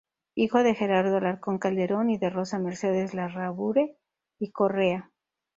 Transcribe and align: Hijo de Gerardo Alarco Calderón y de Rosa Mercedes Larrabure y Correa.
Hijo 0.33 0.63
de 0.63 0.73
Gerardo 0.73 1.17
Alarco 1.17 1.59
Calderón 1.59 2.09
y 2.09 2.17
de 2.17 2.31
Rosa 2.31 2.57
Mercedes 2.57 3.13
Larrabure 3.13 3.99
y 4.39 4.49
Correa. 4.49 5.11